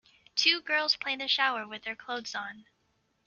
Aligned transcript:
Two 0.35 0.61
girls 0.61 0.95
play 0.95 1.13
in 1.13 1.19
the 1.19 1.27
shower 1.27 1.67
with 1.67 1.83
their 1.83 1.95
clothes 1.95 2.33
on. 2.33 2.65